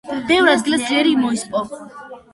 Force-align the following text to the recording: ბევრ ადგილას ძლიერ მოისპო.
ბევრ 0.29 0.47
ადგილას 0.53 0.85
ძლიერ 0.87 1.11
მოისპო. 1.27 1.63